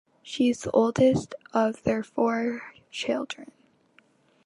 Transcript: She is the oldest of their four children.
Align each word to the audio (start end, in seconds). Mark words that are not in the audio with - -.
She 0.23 0.49
is 0.49 0.61
the 0.61 0.71
oldest 0.71 1.35
of 1.53 1.83
their 1.83 2.01
four 2.03 2.73
children. 2.89 3.51